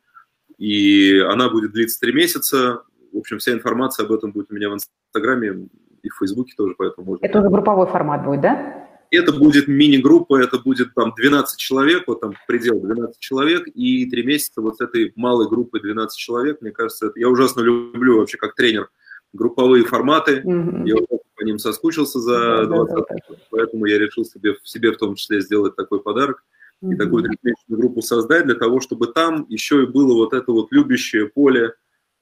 [0.58, 2.84] И она будет длиться три месяца.
[3.12, 5.68] В общем, вся информация об этом будет у меня в Инстаграме
[6.04, 7.26] и в Фейсбуке тоже, поэтому можно...
[7.26, 8.88] Это уже групповой формат будет, да?
[9.12, 14.24] Это будет мини-группа, это будет там 12 человек, вот там предел 12 человек, и три
[14.24, 18.38] месяца вот с этой малой группой 12 человек, мне кажется, это, я ужасно люблю вообще
[18.38, 18.90] как тренер
[19.34, 20.42] групповые форматы.
[20.42, 20.88] Mm-hmm.
[20.88, 20.96] Я
[21.36, 25.42] по ним соскучился за 20 да, да, поэтому я решил себе, себе в том числе
[25.42, 26.44] сделать такой подарок
[26.84, 26.94] mm-hmm.
[26.94, 30.72] и такую трехмесячную группу создать для того, чтобы там еще и было вот это вот
[30.72, 31.74] любящее поле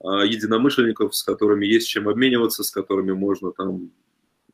[0.02, 3.90] а, единомышленников, с которыми есть чем обмениваться, с которыми можно там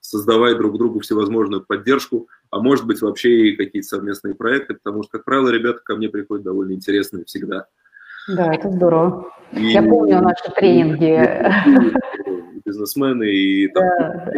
[0.01, 5.13] создавать друг другу всевозможную поддержку, а может быть вообще и какие-то совместные проекты, потому что,
[5.13, 7.67] как правило, ребята ко мне приходят довольно интересные всегда.
[8.29, 9.31] Да, это здорово.
[9.53, 9.67] И...
[9.67, 11.15] Я помню наши тренинги
[12.67, 14.33] бизнесмены и там да.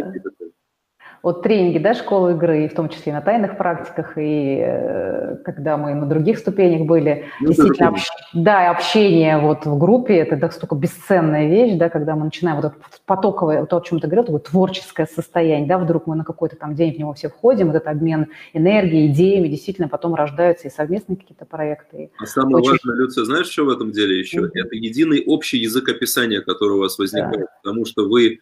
[1.21, 5.77] Вот тренинги, да, школы игры, в том числе и на тайных практиках, и э, когда
[5.77, 8.07] мы на других ступенях были, ну, действительно, общ...
[8.33, 12.75] да, общение вот в группе, это настолько бесценная вещь, да, когда мы начинаем вот это
[13.05, 16.75] потоковое, то, о чем ты говорил, такое творческое состояние, да, вдруг мы на какой-то там
[16.75, 21.17] день в него все входим, вот этот обмен энергией, идеями, действительно потом рождаются и совместные
[21.17, 22.11] какие-то проекты.
[22.17, 22.71] А самое Очень...
[22.71, 24.39] важное, Люция, знаешь, что в этом деле еще?
[24.39, 24.51] Mm-hmm.
[24.53, 27.45] Это единый общий язык описания, который у вас возникает, да.
[27.61, 28.39] потому что вы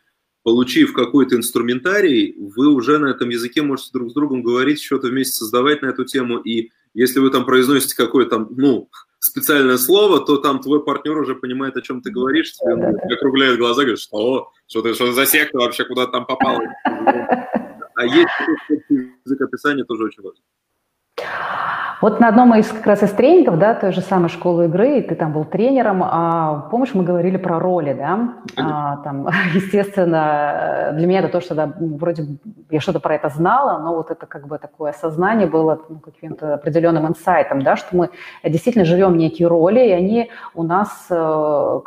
[0.47, 5.33] получив какой-то инструментарий, вы уже на этом языке можете друг с другом говорить, что-то вместе
[5.33, 6.38] создавать на эту тему.
[6.38, 11.75] И если вы там произносите какое-то, ну, специальное слово, то там твой партнер уже понимает,
[11.75, 15.57] о чем ты говоришь, тебе он округляет глаза, говорит, что, что ты, что за секта
[15.57, 16.62] вообще, куда там попал?
[17.99, 18.29] А есть
[19.25, 20.43] язык описания тоже очень важно.
[21.99, 25.15] Вот на одном из как раз из тренингов, да, той же самой школы игры, ты
[25.15, 31.19] там был тренером, а, помнишь, мы говорили про роли, да, а, там, естественно, для меня
[31.19, 32.38] это то, что, да, вроде
[32.69, 36.53] я что-то про это знала, но вот это как бы такое осознание было ну, каким-то
[36.53, 38.10] определенным инсайтом, да, что мы
[38.43, 41.80] действительно живем некие роли, и они у нас э,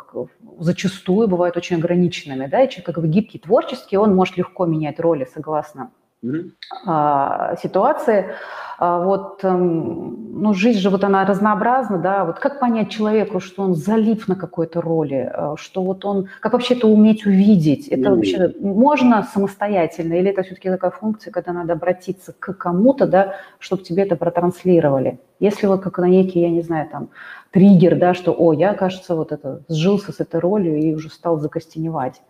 [0.59, 4.99] зачастую бывают очень ограниченными, да, и человек как бы гибкий, творческий, он может легко менять
[4.99, 5.91] роли согласно
[6.23, 7.61] mm-hmm.
[7.61, 8.33] ситуации.
[8.83, 13.61] А, вот, эм, ну, жизнь же вот она разнообразна, да, вот как понять человеку, что
[13.61, 18.09] он залип на какой-то роли, э, что вот он, как вообще это уметь увидеть, это
[18.09, 18.15] mm-hmm.
[18.15, 23.83] вообще можно самостоятельно, или это все-таки такая функция, когда надо обратиться к кому-то, да, чтобы
[23.83, 25.19] тебе это протранслировали.
[25.39, 27.09] Если вот как на некий, я не знаю, там,
[27.51, 31.37] триггер, да, что, о, я, кажется, вот это, сжился с этой ролью и уже стал
[31.37, 32.23] закостеневать.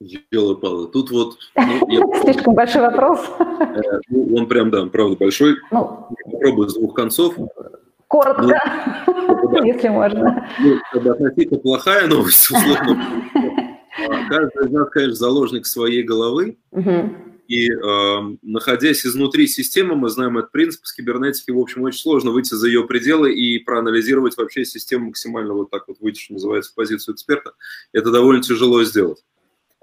[0.00, 0.88] Елы-палы.
[0.88, 1.38] Тут вот...
[1.56, 2.20] Ну, я...
[2.20, 3.20] Слишком большой вопрос.
[3.38, 5.56] Э, ну, он прям, да, правда большой.
[5.70, 7.34] Ну, Попробую с двух концов.
[8.08, 9.58] Коротко, ну, да.
[9.64, 10.48] если можно.
[10.60, 13.02] Ну, это относительно плохая новость, условно.
[14.08, 16.58] А, каждый из нас, конечно, заложник своей головы.
[17.48, 22.32] И э, находясь изнутри системы, мы знаем этот принцип, с кибернетики, в общем, очень сложно
[22.32, 26.72] выйти за ее пределы и проанализировать вообще систему максимально вот так вот выйти, что называется,
[26.72, 27.52] в позицию эксперта.
[27.92, 29.22] Это довольно тяжело сделать.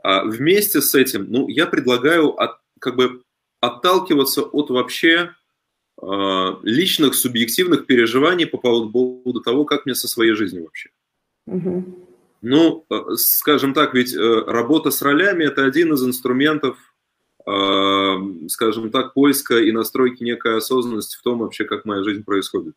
[0.03, 3.23] А вместе с этим, ну, я предлагаю от, как бы
[3.61, 5.31] отталкиваться от вообще
[6.01, 6.05] э,
[6.61, 10.89] личных субъективных переживаний по поводу, того, как мне со своей жизнью вообще.
[11.47, 12.07] Угу.
[12.41, 16.77] Ну, э, скажем так, ведь э, работа с ролями– это один из инструментов,
[17.47, 18.15] э,
[18.49, 22.75] скажем так, поиска и настройки некой осознанности в том вообще, как моя жизнь происходит.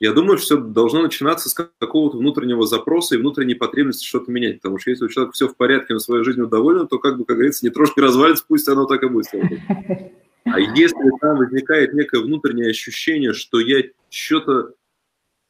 [0.00, 4.60] Я думаю, что все должно начинаться с какого-то внутреннего запроса и внутренней потребности что-то менять.
[4.60, 7.24] Потому что если у человека все в порядке, он своей жизнью доволен, то, как бы,
[7.24, 9.26] как говорится, не трошки развалится, пусть оно так и будет.
[10.46, 14.74] А если там возникает некое внутреннее ощущение, что я что-то...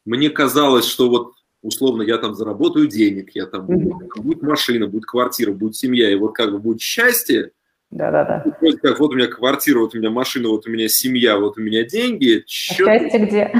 [0.04, 4.20] Мне казалось, что вот условно я там заработаю денег, я там mm-hmm.
[4.22, 7.50] будет машина, будет квартира, будет семья, и вот как бы будет счастье.
[7.90, 8.44] Да-да-да.
[8.60, 11.56] Вроде как вот у меня квартира, вот у меня машина, вот у меня семья, вот
[11.58, 12.40] у меня деньги.
[12.40, 13.52] А счастье где?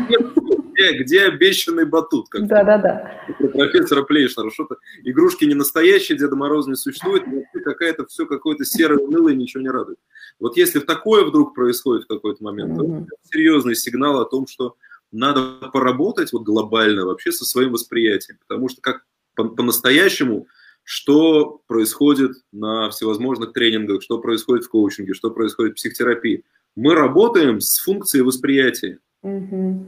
[0.74, 0.98] Где?
[0.98, 2.26] Где обещанный батут?
[2.32, 3.20] Да-да-да.
[3.52, 4.50] Профессора Плейшнера.
[4.50, 7.22] Что-то игрушки не настоящие, Деда Мороза не существует,
[7.64, 9.98] какая-то все какое-то серое, унылое, ничего не радует.
[10.40, 13.04] Вот если такое вдруг происходит в какой-то момент, mm-hmm.
[13.04, 14.76] то серьезный сигнал о том, что
[15.12, 20.46] надо поработать вот глобально вообще со своим восприятием, потому что как по-настоящему,
[20.82, 26.44] что происходит на всевозможных тренингах, что происходит в коучинге, что происходит в психотерапии.
[26.76, 28.98] Мы работаем с функцией восприятия.
[29.24, 29.86] Mm-hmm.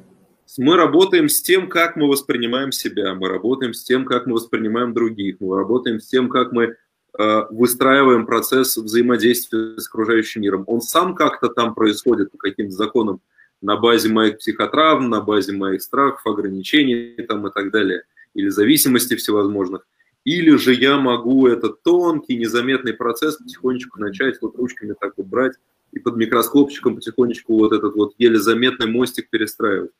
[0.58, 4.94] Мы работаем с тем, как мы воспринимаем себя, мы работаем с тем, как мы воспринимаем
[4.94, 6.76] других, мы работаем с тем, как мы
[7.18, 10.64] э, выстраиваем процесс взаимодействия с окружающим миром.
[10.66, 13.20] Он сам как-то там происходит по каким-то законам
[13.60, 18.04] на базе моих психотравм, на базе моих страхов, ограничений там, и так далее,
[18.34, 19.86] или зависимостей всевозможных.
[20.24, 25.54] Или же я могу этот тонкий, незаметный процесс потихонечку начать вот ручками так вот брать
[25.92, 29.90] и под микроскопчиком потихонечку вот этот вот еле заметный мостик перестраивать.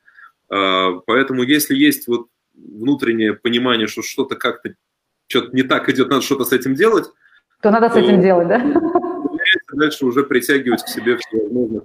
[0.49, 4.73] А, поэтому если есть вот внутреннее понимание, что что-то как-то
[5.27, 7.05] что-то не так идет, надо что-то с этим делать,
[7.61, 8.61] то надо с этим делать, да?
[9.73, 11.83] Дальше уже притягивать к себе всевозможных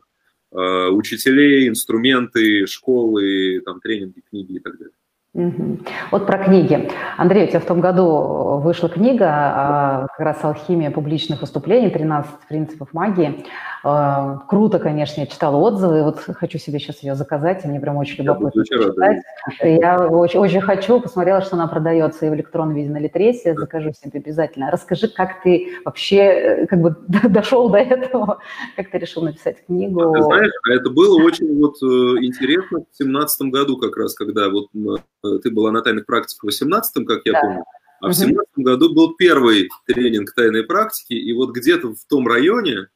[0.53, 4.95] э, учителей, инструменты, школы, там, тренинги, книги и так далее.
[5.35, 5.79] Угу.
[6.11, 6.91] Вот про книги.
[7.17, 11.89] Андрей, у тебя в том году вышла книга а, как раз «Алхимия публичных выступлений.
[11.89, 13.43] 13 принципов магии».
[13.85, 18.23] А, круто, конечно, я читала отзывы, вот хочу себе сейчас ее заказать, мне прям очень
[18.23, 19.23] любопытно читать.
[19.61, 23.93] Я очень, очень хочу, посмотрела, что она продается и в электронном виде на Литресе, закажу
[23.93, 24.71] себе обязательно.
[24.71, 26.97] Расскажи, как ты вообще э, как бы
[27.29, 28.39] дошел до этого,
[28.77, 30.01] как ты решил написать книгу?
[30.01, 34.49] А ты знаешь, это было очень вот э, интересно в 2017 году как раз, когда
[34.49, 37.41] вот э, ты была на тайных практиках в 2018, как я да.
[37.41, 37.65] помню,
[38.01, 42.89] а в 2017 году был первый тренинг тайной практики, и вот где-то в том районе,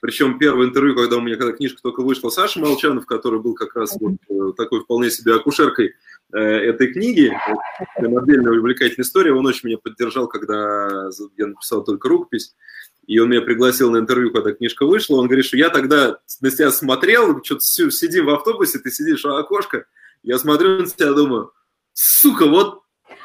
[0.00, 3.76] причем первое интервью, когда у меня, когда книжка только вышла, Саша Молчанов, который был как
[3.76, 5.94] раз вот э, такой вполне себе акушеркой
[6.32, 7.32] э, этой книги,
[7.96, 12.56] отдельная увлекательная история, он очень меня поддержал, когда я написал только рукопись,
[13.06, 16.50] и он меня пригласил на интервью, когда книжка вышла, он говорит, что я тогда на
[16.50, 19.84] тебя смотрел, что-то сидим в автобусе, ты сидишь у окошка,
[20.24, 21.52] я смотрю на тебя, думаю,
[21.92, 22.82] сука, вот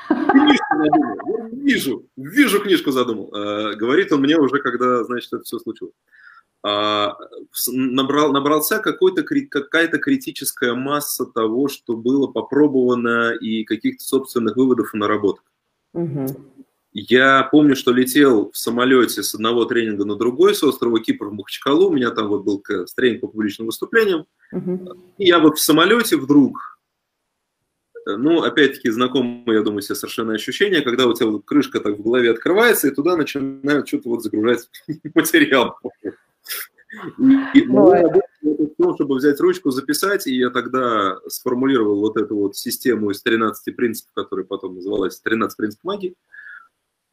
[0.07, 3.33] книжку задумал, вижу, вижу книжку задумал.
[3.33, 5.93] Э, говорит он мне уже, когда, значит, это все случилось.
[6.67, 7.15] А,
[7.67, 14.97] набрал, набрался какой-то, какая-то критическая масса того, что было попробовано и каких-то собственных выводов и
[14.97, 15.43] наработок.
[15.93, 16.25] Угу.
[16.91, 21.33] Я помню, что летел в самолете с одного тренинга на другой, с острова Кипр в
[21.33, 21.89] Махачкалу.
[21.89, 22.63] У меня там вот был
[22.95, 24.25] тренинг по публичным выступлениям.
[24.51, 24.93] Угу.
[25.19, 26.74] И я вот в самолете вдруг,
[28.05, 32.03] ну, опять-таки, знакомое, я думаю, себе совершенно ощущение, когда у тебя вот крышка так в
[32.03, 34.69] голове открывается, и туда начинают что-то вот загружать
[35.15, 35.79] материал.
[37.53, 43.09] И в том, чтобы взять ручку, записать, и я тогда сформулировал вот эту вот систему
[43.11, 46.15] из 13 принципов, которая потом называлась 13 принципов магии,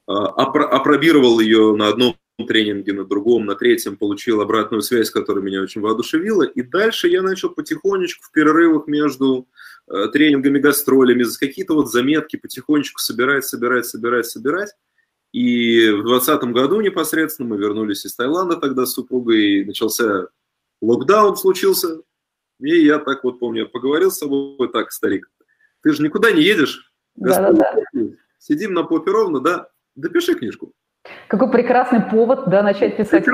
[0.06, 5.62] а, опробировал ее на одном тренинге, на другом, на третьем, получил обратную связь, которая меня
[5.62, 9.48] очень воодушевила, и дальше я начал потихонечку в перерывах между
[9.88, 14.70] э, тренингами, гастролями, какие-то вот заметки потихонечку собирать, собирать, собирать, собирать,
[15.32, 20.28] и в 2020 году непосредственно мы вернулись из Таиланда тогда с супругой, начался
[20.82, 22.02] локдаун случился,
[22.60, 25.30] и я так вот помню, поговорил с собой, так, старик,
[25.82, 28.02] ты же никуда не едешь, да, да, да.
[28.38, 30.72] сидим на попе ровно, да, допиши книжку.
[31.28, 33.26] Какой прекрасный повод, да, начать писать.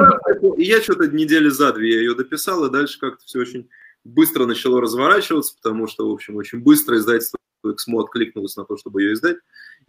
[0.56, 3.68] И я что-то недели за две я ее дописал, и дальше как-то все очень
[4.04, 9.02] быстро начало разворачиваться, потому что, в общем, очень быстро издательство Эксмо откликнулось на то, чтобы
[9.02, 9.38] ее издать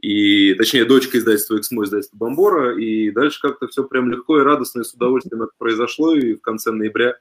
[0.01, 4.82] и, точнее, дочка издательства «Эксмо», издательства «Бомбора», и дальше как-то все прям легко и радостно
[4.82, 7.17] и с удовольствием это произошло, и в конце ноября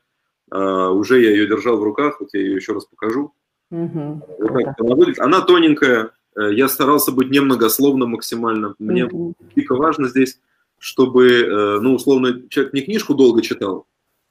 [0.50, 3.32] а, уже я ее держал в руках, вот я ее еще раз покажу.
[3.70, 5.20] Угу, вот так она выглядит.
[5.20, 8.74] Она тоненькая, э, я старался быть немногословным максимально.
[8.78, 9.34] Мне угу.
[9.54, 10.40] дико важно здесь,
[10.78, 13.86] чтобы, э, ну, условно, человек не книжку долго читал,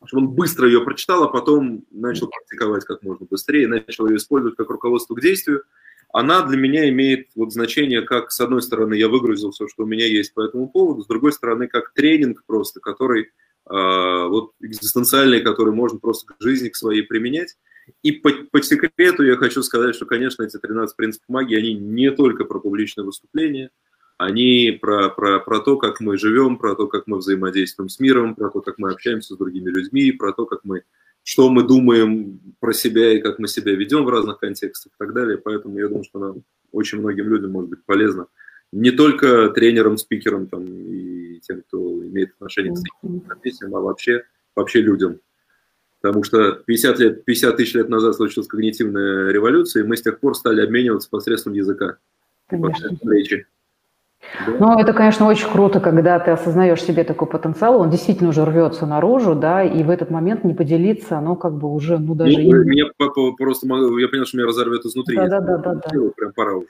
[0.06, 4.56] чтобы он быстро ее прочитал, а потом начал практиковать как можно быстрее, начал ее использовать
[4.56, 5.64] как руководство к действию,
[6.14, 9.86] она для меня имеет вот значение, как, с одной стороны, я выгрузил все, что у
[9.86, 13.28] меня есть по этому поводу, с другой стороны, как тренинг просто, который э,
[13.70, 17.58] вот экзистенциальный, который можно просто к жизни, к своей применять.
[18.04, 22.12] И по, по секрету я хочу сказать, что, конечно, эти 13 принципов магии, они не
[22.12, 23.70] только про публичное выступление,
[24.18, 28.36] они про, про, про то, как мы живем, про то, как мы взаимодействуем с миром,
[28.36, 30.84] про то, как мы общаемся с другими людьми, про то, как мы,
[31.24, 35.14] что мы думаем про себя и как мы себя ведем в разных контекстах и так
[35.14, 35.38] далее.
[35.38, 38.28] Поэтому я думаю, что нам очень многим людям может быть полезно.
[38.72, 44.82] Не только тренерам, спикерам там, и тем, кто имеет отношение к профессиям, а вообще, вообще
[44.82, 45.20] людям.
[46.02, 50.20] Потому что 50, лет, 50 тысяч лет назад случилась когнитивная революция, и мы с тех
[50.20, 51.98] пор стали обмениваться посредством языка.
[52.48, 52.98] Конечно.
[53.04, 53.48] Речи.
[54.60, 58.86] Ну, это, конечно, очень круто, когда ты осознаешь себе такой потенциал, он действительно уже рвется
[58.86, 62.38] наружу, да, и в этот момент не поделиться, оно как бы уже, ну, даже...
[62.38, 65.16] Ну, меня просто, я понял, что меня разорвет изнутри.
[65.16, 65.80] Да-да-да.
[66.16, 66.68] Прям пора уже.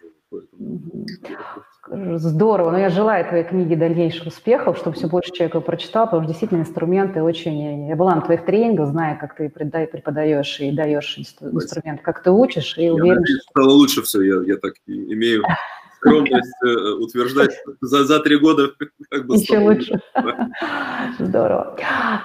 [2.18, 6.32] Здорово, но я желаю твоей книге дальнейших успехов, чтобы все больше человек прочитал, потому что
[6.32, 7.88] действительно инструменты очень...
[7.88, 12.78] Я была на твоих тренингах, знаю, как ты преподаешь и даешь инструмент, как ты учишь,
[12.78, 13.52] и я уверен, надеюсь, что...
[13.52, 15.44] стало лучше все, я, я так имею
[16.08, 18.72] скромность э, утверждать за, за три года.
[19.10, 20.02] Как бы Еще лучше.
[21.20, 21.78] Здорово.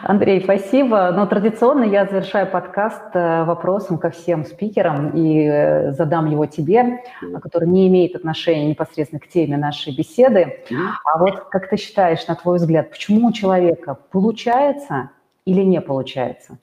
[0.02, 1.12] Андрей, спасибо.
[1.12, 7.02] Но традиционно я завершаю подкаст э, вопросом ко всем спикерам и э, задам его тебе,
[7.42, 10.64] который не имеет отношения непосредственно к теме нашей беседы.
[11.04, 15.10] А вот как ты считаешь, на твой взгляд, почему у человека получается
[15.44, 16.58] или не получается?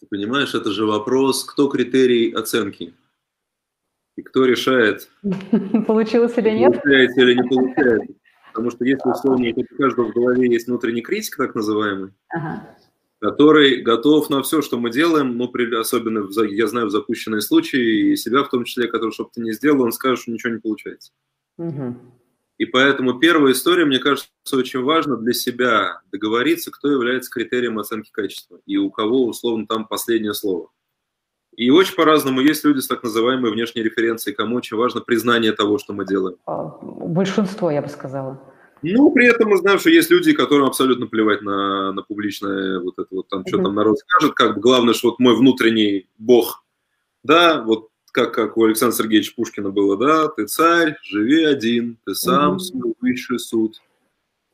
[0.00, 2.94] Ты понимаешь, это же вопрос, кто критерий оценки?
[4.16, 5.08] И кто решает,
[5.86, 6.72] получилось или нет?
[6.72, 8.14] Получается или не получается.
[8.52, 12.76] Потому что если условно у каждого в голове есть внутренний критик, так называемый, ага.
[13.18, 17.40] который готов на все, что мы делаем, ну, при, особенно, в, я знаю, в запущенные
[17.40, 20.52] случаи, и себя в том числе, который, чтобы ты не сделал, он скажет, что ничего
[20.52, 21.10] не получается.
[21.58, 21.96] Угу.
[22.58, 28.10] И поэтому первая история, мне кажется, очень важно для себя договориться, кто является критерием оценки
[28.12, 30.70] качества и у кого, условно, там последнее слово.
[31.56, 35.78] И очень по-разному есть люди с так называемой внешней референцией, кому очень важно признание того,
[35.78, 36.36] что мы делаем.
[36.46, 38.40] А, большинство, я бы сказала.
[38.82, 42.98] Ну, при этом мы знаем, что есть люди, которым абсолютно плевать на, на публичное, вот
[42.98, 43.48] это вот, там, mm-hmm.
[43.48, 46.64] что там народ скажет, как бы главное, что вот мой внутренний бог,
[47.22, 52.14] да, вот как, как у Александра Сергеевича Пушкина было, да, ты царь, живи один, ты
[52.14, 52.58] сам mm-hmm.
[52.58, 53.80] свой высший суд,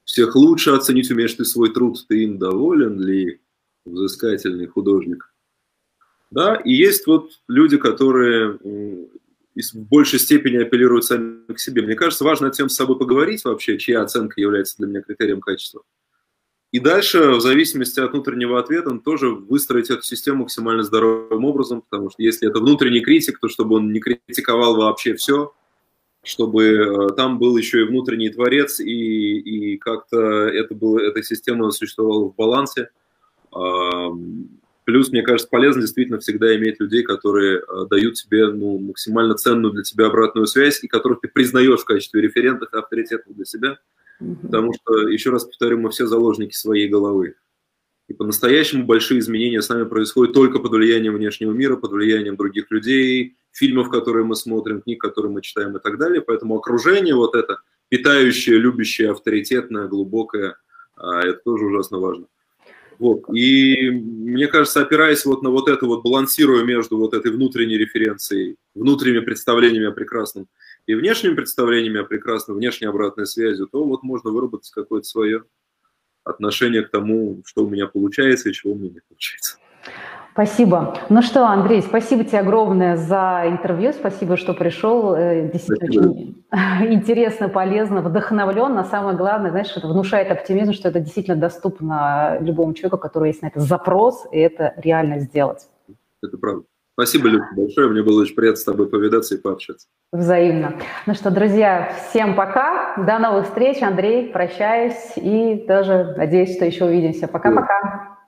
[0.04, 3.40] всех лучше оценить умеешь ты свой труд, ты им доволен ли,
[3.84, 5.29] взыскательный художник?
[6.30, 8.58] Да, и есть вот люди, которые
[9.54, 11.82] в большей степени апеллируют сами к себе.
[11.82, 15.40] Мне кажется, важно над тем с собой поговорить вообще, чья оценка является для меня критерием
[15.40, 15.82] качества.
[16.72, 22.10] И дальше, в зависимости от внутреннего ответа, тоже выстроить эту систему максимально здоровым образом, потому
[22.10, 25.52] что если это внутренний критик, то чтобы он не критиковал вообще все,
[26.22, 31.72] чтобы э, там был еще и внутренний творец, и, и как-то это было, эта система
[31.72, 32.90] существовала в балансе.
[34.90, 39.72] Плюс, мне кажется, полезно действительно всегда иметь людей, которые э, дают тебе ну, максимально ценную
[39.72, 43.78] для тебя обратную связь и которых ты признаешь в качестве референтов и авторитетов для себя.
[44.20, 44.36] Mm-hmm.
[44.42, 47.36] Потому что, еще раз повторю, мы все заложники своей головы.
[48.08, 52.68] И по-настоящему большие изменения с нами происходят только под влиянием внешнего мира, под влиянием других
[52.72, 56.20] людей, фильмов, которые мы смотрим, книг, которые мы читаем и так далее.
[56.20, 57.58] Поэтому окружение вот это,
[57.90, 60.56] питающее, любящее, авторитетное, глубокое,
[60.96, 62.26] а, это тоже ужасно важно.
[63.00, 63.22] Вот.
[63.34, 68.56] И мне кажется, опираясь вот на вот это вот, балансируя между вот этой внутренней референцией,
[68.74, 70.48] внутренними представлениями о прекрасном
[70.86, 75.44] и внешними представлениями о прекрасном, внешней обратной связью, то вот можно выработать какое-то свое
[76.24, 79.56] отношение к тому, что у меня получается и чего у меня не получается.
[80.42, 80.96] Спасибо.
[81.10, 85.14] Ну что, Андрей, спасибо тебе огромное за интервью, спасибо, что пришел.
[85.14, 86.10] Э, действительно спасибо.
[86.12, 88.74] очень интересно, полезно, вдохновлен.
[88.74, 93.42] На самое главное, знаешь, это внушает оптимизм, что это действительно доступно любому человеку, который есть
[93.42, 95.68] на это запрос, и это реально сделать.
[96.22, 96.62] Это правда.
[96.94, 97.88] Спасибо, Люся, большое.
[97.90, 99.88] Мне было очень приятно с тобой повидаться и пообщаться.
[100.10, 100.72] Взаимно.
[101.04, 102.96] Ну что, друзья, всем пока.
[102.96, 103.82] До новых встреч.
[103.82, 105.12] Андрей, прощаюсь.
[105.16, 107.28] И тоже надеюсь, что еще увидимся.
[107.28, 108.19] Пока-пока.